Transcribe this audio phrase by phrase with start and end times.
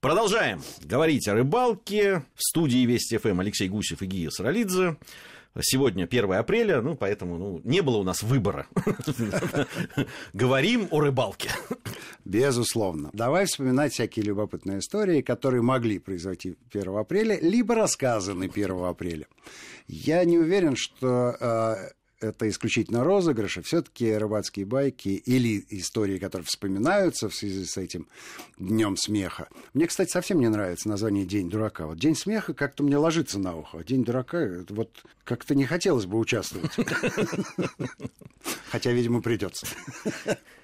[0.00, 2.24] Продолжаем говорить о рыбалке.
[2.34, 4.96] В студии Вести ФМ Алексей Гусев и Гия Саралидзе.
[5.60, 8.66] Сегодня 1 апреля, ну, поэтому ну, не было у нас выбора.
[10.32, 11.50] Говорим о рыбалке.
[12.24, 13.10] Безусловно.
[13.12, 19.26] Давай вспоминать всякие любопытные истории, которые могли произойти 1 апреля, либо рассказаны 1 апреля.
[19.86, 21.74] Я не уверен, что э,
[22.20, 28.08] это исключительно розыгрыши, все-таки рыбацкие байки или истории, которые вспоминаются в связи с этим
[28.58, 29.48] днем смеха.
[29.74, 31.86] Мне, кстати, совсем не нравится название День дурака.
[31.86, 33.82] Вот День смеха как-то мне ложится на ухо.
[33.82, 36.72] День дурака, вот как-то не хотелось бы участвовать.
[38.70, 39.66] Хотя, видимо, придется.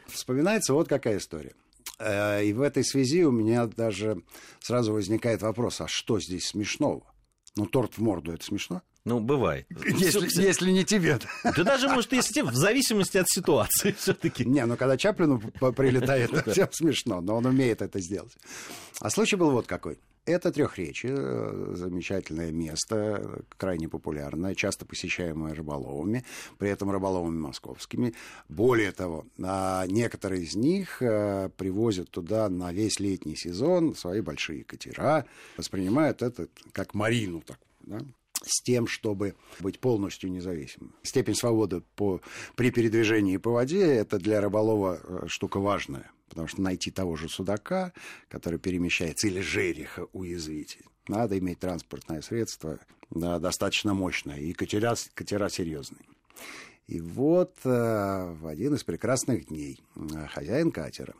[0.07, 1.55] Вспоминается вот какая история.
[1.99, 4.23] Э, и в этой связи у меня даже
[4.61, 7.03] сразу возникает вопрос, а что здесь смешного?
[7.57, 8.83] Ну, торт в морду, это смешно?
[9.07, 9.67] Ну, бывает.
[9.71, 11.21] Если, все, если не тебе.
[11.45, 14.45] Да даже, может, если в зависимости от ситуации все-таки.
[14.45, 18.37] Не, ну когда Чаплину прилетает, всем смешно, но он умеет это сделать.
[19.01, 20.01] А случай был вот какой.
[20.25, 26.25] Это трехречие, э, замечательное место, крайне популярное, часто посещаемое рыболовами,
[26.59, 28.13] при этом рыболовами московскими.
[28.49, 35.27] Более того, некоторые из них э, привозят туда на весь летний сезон свои большие катера,
[35.57, 37.67] воспринимают это как марину такую.
[37.83, 38.01] Да?
[38.43, 40.95] С тем, чтобы быть полностью независимым.
[41.03, 42.21] Степень свободы по,
[42.55, 47.29] при передвижении по воде– это для рыболова э, штука важная, потому что найти того же
[47.29, 47.93] судака,
[48.29, 52.79] который перемещается, или жереха уязвить, надо иметь транспортное средство
[53.11, 56.03] да, достаточно мощное, и катера, катера серьезные.
[56.87, 61.15] И вот э, в один из прекрасных дней э, хозяин катера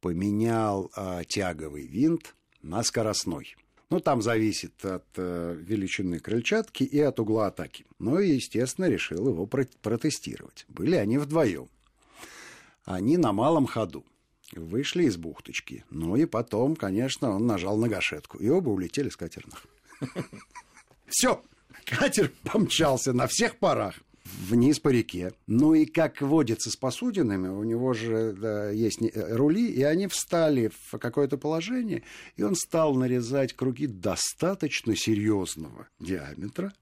[0.00, 3.56] поменял э, тяговый винт на скоростной–
[3.88, 7.86] ну, там зависит от э, величины крыльчатки и от угла атаки.
[8.00, 10.64] И, естественно, решил его протестировать.
[10.68, 11.68] Были они вдвоем.
[12.84, 14.04] Они на малом ходу.
[14.52, 15.84] Вышли из бухточки.
[15.90, 18.38] Ну и потом, конечно, он нажал на гашетку.
[18.38, 19.66] И оба улетели с катерных.
[21.06, 21.42] Все,
[21.84, 23.94] катер помчался на всех парах
[24.48, 25.32] вниз по реке.
[25.46, 30.70] Ну и как водится с посудинами, у него же да, есть рули, и они встали
[30.90, 32.02] в какое-то положение,
[32.36, 36.72] и он стал нарезать круги достаточно серьезного диаметра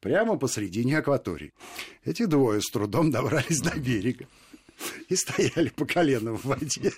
[0.00, 1.52] прямо посредине акватории.
[2.04, 4.26] Эти двое с трудом добрались до берега
[5.08, 6.92] и стояли по коленам в воде,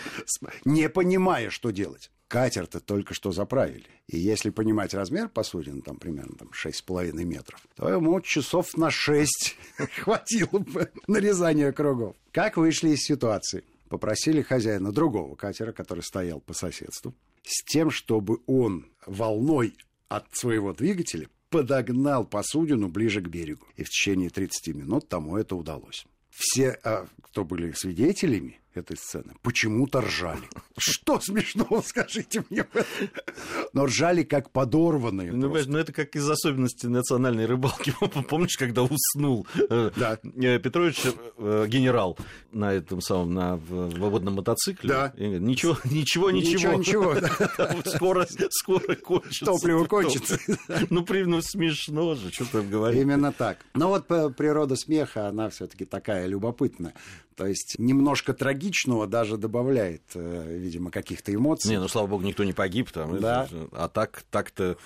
[0.64, 3.86] не понимая, что делать катер-то только что заправили.
[4.06, 9.56] И если понимать размер посудин, там примерно там, 6,5 метров, то ему часов на 6
[10.02, 12.14] хватило бы нарезания кругов.
[12.30, 13.64] Как вышли из ситуации?
[13.88, 19.74] Попросили хозяина другого катера, который стоял по соседству, с тем, чтобы он волной
[20.08, 23.66] от своего двигателя подогнал посудину ближе к берегу.
[23.76, 26.06] И в течение 30 минут тому это удалось.
[26.30, 30.42] Все, а, кто были свидетелями, этой сцены почему-то ржали.
[30.78, 32.66] Что смешного, скажите мне?
[33.72, 35.32] Но ржали как подорванные.
[35.32, 37.94] Ну, ну, это как из особенностей национальной рыбалки.
[38.28, 40.18] Помнишь, когда уснул да.
[40.22, 42.18] Э, Петрович, э, генерал,
[42.52, 44.88] на этом самом, на водном мотоцикле?
[44.88, 45.12] Да.
[45.16, 46.74] Ничего, ничего, ничего.
[46.74, 47.90] Ничего, ничего.
[47.90, 49.44] Скоро, скоро кончится.
[49.44, 50.38] Топливо кончится.
[50.90, 53.00] Ну, ну, смешно же, что там говорить.
[53.00, 53.58] Именно так.
[53.74, 56.94] Но вот природа смеха, она все таки такая любопытная.
[57.38, 61.70] То есть немножко трагичного даже добавляет, э, видимо, каких-то эмоций.
[61.70, 63.20] Не, ну слава богу, никто не погиб там.
[63.20, 63.48] Да.
[63.70, 64.76] А так, так-то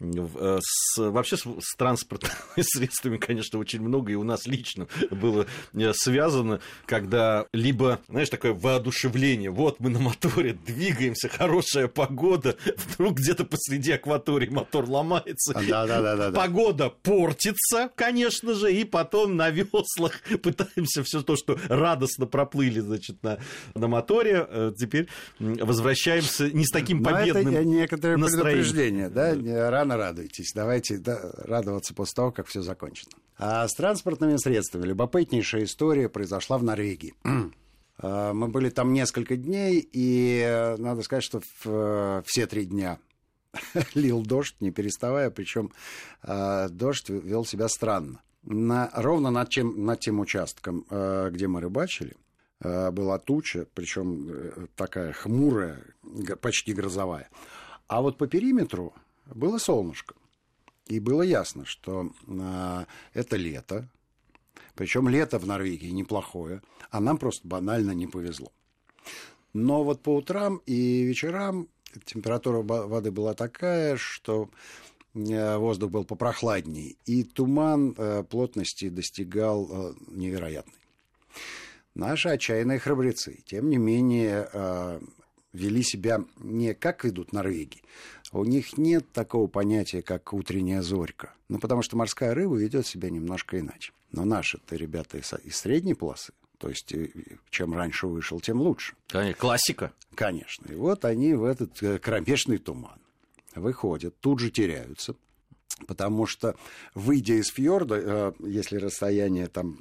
[0.00, 2.32] с, вообще с, с транспортными
[2.62, 8.52] средствами, конечно, очень много, и у нас лично было э, связано, когда либо, знаешь, такое
[8.52, 15.86] воодушевление, вот мы на моторе двигаемся, хорошая погода, вдруг где-то посреди акватории мотор ломается, да,
[15.86, 21.58] да, да, да, погода портится, конечно же, и потом на веслах пытаемся все то, что
[21.68, 23.38] радостно проплыли, значит, на,
[23.74, 25.08] на моторе, э, теперь
[25.40, 28.64] возвращаемся не с таким победным Но это некоторое настроением.
[28.64, 30.52] предупреждение, да, рано рано радуйтесь.
[30.54, 33.10] Давайте да, радоваться после того, как все закончено.
[33.38, 37.14] А с транспортными средствами любопытнейшая история произошла в Норвегии.
[38.00, 42.64] А, мы были там несколько дней, и э, надо сказать, что в, э, все три
[42.64, 43.00] дня
[43.94, 45.72] лил дождь, не переставая, причем
[46.22, 48.20] э, дождь вел себя странно.
[48.44, 52.14] На, ровно над, чем, над тем участком, где мы рыбачили,
[52.60, 55.82] была туча, причем такая хмурая,
[56.40, 57.28] почти грозовая.
[57.88, 58.94] А вот по периметру
[59.34, 60.14] было солнышко.
[60.86, 63.88] И было ясно, что э, это лето,
[64.74, 68.52] причем лето в Норвегии неплохое, а нам просто банально не повезло.
[69.52, 71.68] Но вот по утрам и вечерам
[72.04, 74.48] температура воды была такая, что
[75.14, 80.74] э, воздух был попрохладней, и туман э, плотности достигал э, невероятной.
[81.94, 84.48] Наши отчаянные храбрецы, тем не менее,
[85.58, 87.82] вели себя не как ведут Норвегии.
[88.32, 91.34] У них нет такого понятия, как утренняя зорька.
[91.48, 93.92] Ну, потому что морская рыба ведет себя немножко иначе.
[94.12, 97.10] Но наши-то ребята из, из средней полосы, то есть э,
[97.50, 98.94] чем раньше вышел, тем лучше.
[99.08, 99.92] Конечно, классика.
[100.14, 100.70] Конечно.
[100.70, 102.98] И вот они в этот э, кромешный туман
[103.54, 105.14] выходят, тут же теряются,
[105.86, 106.56] Потому что,
[106.94, 109.78] выйдя из фьорда, э, если расстояние там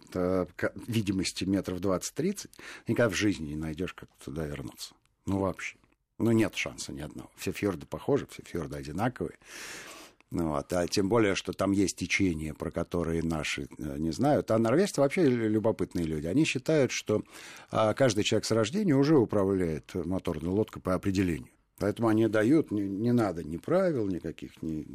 [0.87, 2.49] видимости метров 20-30,
[2.87, 4.93] никогда в жизни не найдешь, как туда вернуться.
[5.27, 5.77] Ну, вообще.
[6.17, 7.29] Ну, нет шанса ни одного.
[7.35, 9.37] Все фьорды похожи, все фьорды одинаковые.
[10.31, 14.51] Ну, вот, а тем более, что там есть течения, про которые наши э, не знают.
[14.51, 16.27] А норвежцы вообще любопытные люди.
[16.27, 17.23] Они считают, что
[17.71, 21.51] а, каждый человек с рождения уже управляет моторной лодкой по определению.
[21.79, 24.85] Поэтому они дают, не, не надо ни правил никаких, ни...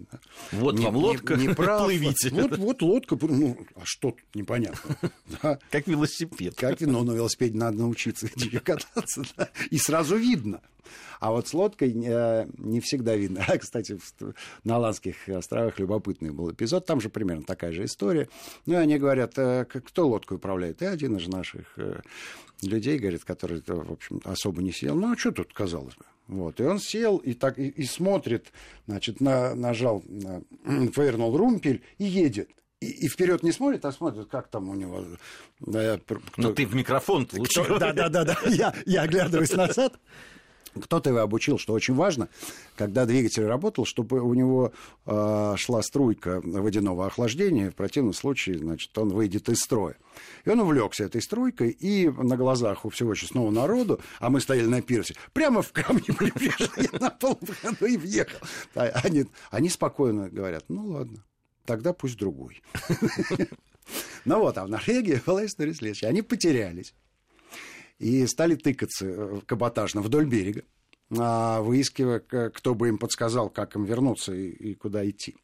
[0.50, 1.84] Вот ни, вам лодка, ни, ни прав.
[1.84, 2.30] плывите.
[2.30, 4.96] Вот, вот лодка, ну, а что тут непонятно.
[5.42, 5.58] Да.
[5.70, 6.54] Как велосипед.
[6.56, 8.28] Как, ну, на велосипеде надо научиться
[8.64, 10.60] кататься, да, и сразу видно.
[11.20, 13.44] А вот с лодкой э, не всегда видно.
[13.58, 13.98] Кстати,
[14.64, 18.28] на Аландских островах любопытный был эпизод, там же примерно такая же история.
[18.66, 20.82] Ну, и они говорят, э, кто лодкой управляет?
[20.82, 22.00] И один из наших э,
[22.62, 24.94] людей, говорит, который, в общем, особо не сел.
[24.94, 26.04] Ну, а что тут, казалось бы?
[26.28, 26.60] Вот.
[26.60, 28.52] И он сел и, так, и, и смотрит,
[28.86, 30.42] значит, на, нажал, на,
[30.94, 32.48] повернул румпель и едет.
[32.80, 35.04] И, и вперед не смотрит, а смотрит, как там у него.
[35.60, 37.64] Да, кто, ну ты в микрофон лучше.
[37.78, 38.36] Да, да, да, да.
[38.46, 39.98] Я, я оглядываюсь назад.
[40.80, 42.28] Кто-то его обучил, что очень важно,
[42.76, 44.72] когда двигатель работал, чтобы у него
[45.06, 49.96] э, шла струйка водяного охлаждения, в противном случае, значит, он выйдет из строя.
[50.44, 54.66] И он увлекся этой струйкой, и на глазах у всего честного народу, а мы стояли
[54.66, 58.38] на пирсе, прямо в камни прибежали на полводу и въехал.
[58.74, 61.22] Они, они спокойно говорят, ну ладно,
[61.64, 62.62] тогда пусть другой.
[64.24, 66.06] Ну вот, а в Норвегии была история следующая.
[66.06, 66.94] Они потерялись
[68.02, 70.64] и стали тыкаться э, каботажно вдоль берега,
[71.16, 75.36] а, выискивая, кто бы им подсказал, как им вернуться и, куда идти.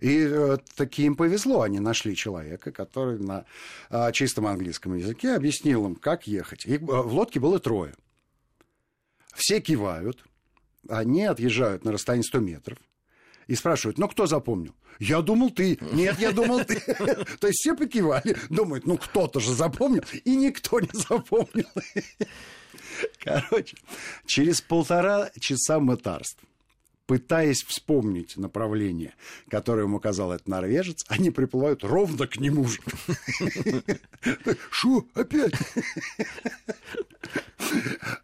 [0.00, 3.44] И э, таки им повезло, они нашли человека, который на
[3.90, 6.64] э, чистом английском языке объяснил им, как ехать.
[6.66, 7.94] И э, в лодке было трое.
[9.34, 10.24] Все кивают,
[10.88, 12.78] они отъезжают на расстоянии 100 метров
[13.48, 14.74] и спрашивают, ну кто запомнил?
[15.00, 15.78] Я думал, ты.
[15.92, 16.80] Нет, я думал, ты.
[17.40, 21.68] То есть все покивали, думают, ну кто-то же запомнил, и никто не запомнил.
[23.24, 23.76] Короче,
[24.26, 26.38] через полтора часа мытарств
[27.08, 29.14] пытаясь вспомнить направление,
[29.48, 32.80] которое ему указал этот норвежец, они приплывают ровно к нему же.
[34.70, 35.54] Шу, опять?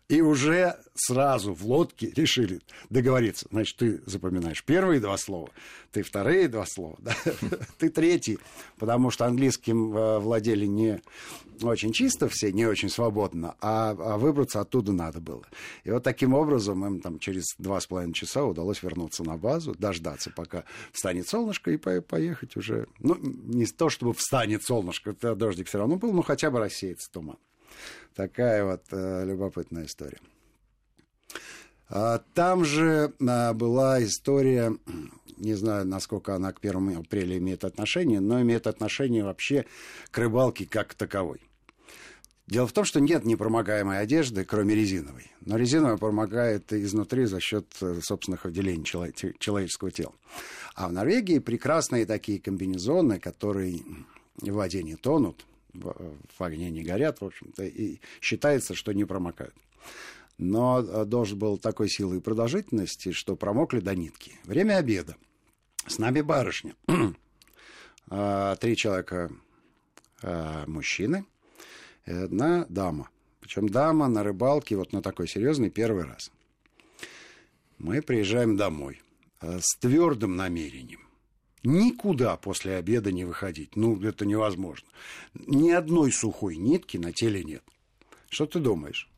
[0.08, 2.60] И уже сразу в лодке решили
[2.90, 3.46] договориться.
[3.50, 5.48] Значит, ты запоминаешь первые два слова,
[5.90, 7.14] ты вторые два слова, да?
[7.78, 8.38] ты третий,
[8.78, 11.00] потому что английским э, владели не
[11.62, 15.42] очень чисто все, не очень свободно, а, а выбраться оттуда надо было.
[15.84, 19.74] И вот таким образом им там через два с половиной часа удалось вернуться на базу,
[19.74, 22.86] дождаться, пока встанет солнышко, и поехать уже.
[22.98, 27.38] Ну, не то, чтобы встанет солнышко, дождик все равно был, но хотя бы рассеется туман.
[28.14, 30.20] Такая вот э, любопытная история.
[31.88, 34.76] А, там же а, была история,
[35.36, 39.66] не знаю, насколько она к 1 апреля имеет отношение, но имеет отношение вообще
[40.10, 41.40] к рыбалке как таковой.
[42.46, 45.32] Дело в том, что нет непромокаемой одежды, кроме резиновой.
[45.40, 50.14] Но резиновая промокает изнутри за счет э, собственных выделений человеческого тела.
[50.74, 53.80] А в Норвегии прекрасные такие комбинезоны, которые
[54.36, 59.54] в воде не тонут, в огне не горят, в общем-то, и считается, что не промокают.
[60.36, 64.32] Но э, должен был такой силы и продолжительности, что промокли до нитки.
[64.44, 65.16] Время обеда.
[65.86, 66.74] С нами барышня.
[68.10, 69.32] А, три человека
[70.22, 71.24] а, мужчины,
[72.12, 73.08] одна дама.
[73.40, 76.30] Причем дама на рыбалке, вот на такой серьезный первый раз.
[77.78, 79.02] Мы приезжаем домой
[79.40, 81.04] э, с твердым намерением
[81.64, 83.74] никуда после обеда не выходить.
[83.74, 84.88] Ну, это невозможно.
[85.34, 87.64] Ни одной сухой нитки на теле нет.
[88.28, 89.10] Что ты думаешь?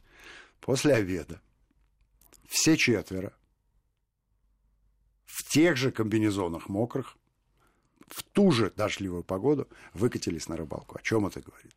[0.61, 1.40] После обеда
[2.49, 3.33] все четверо
[5.25, 7.16] в тех же комбинезонах мокрых,
[8.07, 10.97] в ту же дождливую погоду выкатились на рыбалку.
[10.97, 11.75] О чем это говорит?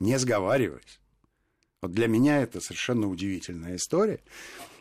[0.00, 1.00] Не сговариваясь.
[1.82, 4.20] Вот для меня это совершенно удивительная история.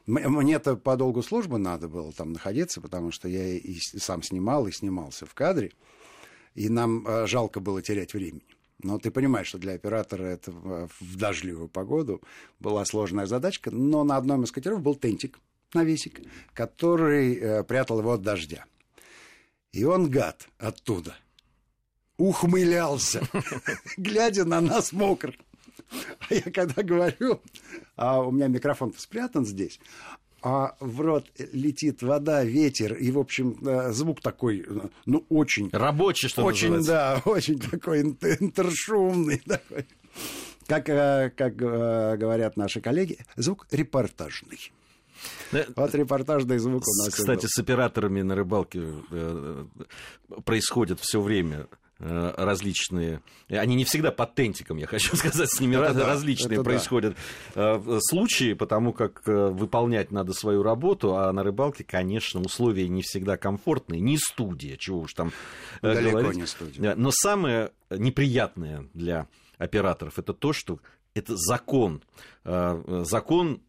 [0.06, 4.72] Мне-то по долгу службы надо было там находиться, потому что я и сам снимал, и
[4.72, 5.72] снимался в кадре.
[6.56, 8.44] И нам э, жалко было терять времени.
[8.82, 12.22] Но ты понимаешь, что для оператора это в дождливую погоду
[12.60, 13.72] была сложная задачка.
[13.72, 15.40] Но на одном из катеров был тентик,
[15.74, 16.22] навесик,
[16.54, 18.66] который э, прятал его от дождя.
[19.74, 21.16] И он, гад, оттуда
[22.20, 23.22] ухмылялся,
[23.98, 25.36] глядя на нас мокрых.
[26.30, 27.42] А я когда говорю,
[27.96, 29.80] а у меня микрофон спрятан здесь,
[30.44, 35.70] а в рот летит вода, ветер, и, в общем, э, звук такой, э, ну, очень...
[35.72, 37.22] Рабочий, что Очень, называется.
[37.26, 39.88] да, очень такой интершумный такой.
[40.68, 44.72] Как, э, как говорят наши коллеги, звук репортажный.
[45.76, 47.14] Вот репортажный звук у нас.
[47.14, 48.94] Кстати, с операторами на рыбалке
[50.46, 55.76] происходит все время Э, различные, они не всегда по тентикам, я хочу сказать, с ними
[55.76, 57.16] это различные происходят
[57.56, 57.82] да.
[57.86, 63.02] Э, случаи, потому как э, выполнять надо свою работу, а на рыбалке, конечно, условия не
[63.02, 65.32] всегда комфортные, не студия, чего уж там
[65.82, 66.38] Далеко говорить.
[66.38, 66.96] не студия.
[66.96, 69.28] Но самое неприятное для
[69.58, 70.80] операторов это то, что
[71.14, 72.02] это закон,
[72.46, 73.62] закон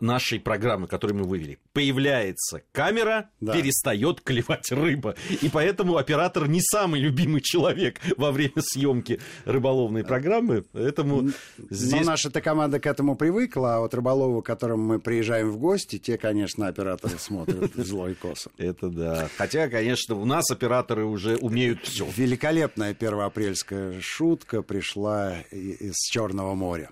[0.00, 3.52] нашей программы, которую мы вывели, появляется камера, да.
[3.52, 5.16] перестает клевать рыба.
[5.42, 10.64] И поэтому оператор не самый любимый человек во время съемки рыболовной программы.
[10.72, 11.30] Поэтому
[11.70, 11.92] здесь...
[11.92, 15.98] Но наша-то команда к этому привыкла, а вот рыболову, к которым мы приезжаем в гости,
[15.98, 18.50] те, конечно, операторы смотрят злой косо.
[18.58, 19.28] Это да.
[19.36, 22.06] Хотя, конечно, у нас операторы уже умеют все.
[22.16, 26.90] Великолепная первоапрельская шутка пришла из Черного моря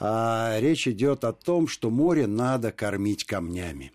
[0.00, 3.92] а речь идет о том, что море надо кормить камнями.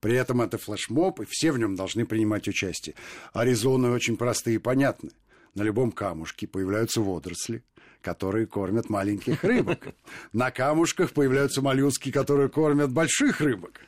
[0.00, 2.94] При этом это флешмоб, и все в нем должны принимать участие.
[3.32, 5.10] А резоны очень простые и понятны.
[5.54, 7.64] На любом камушке появляются водоросли,
[8.02, 9.88] которые кормят маленьких рыбок.
[10.32, 13.80] На камушках появляются моллюски, которые кормят больших рыбок.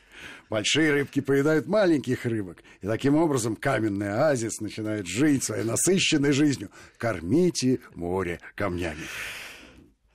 [0.49, 2.62] Большие рыбки поедают маленьких рыбок.
[2.80, 6.71] И таким образом каменный оазис начинает жить своей насыщенной жизнью.
[6.97, 9.04] Кормите море камнями.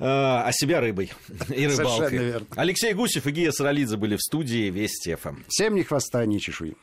[0.06, 1.14] А, а себя рыбой
[1.50, 2.36] и рыбалкой.
[2.58, 5.38] Алексей Гусев и Гия Саралидзе были в студии Вести ФМ.
[5.48, 6.76] Всем ни хвоста, ни чешуи.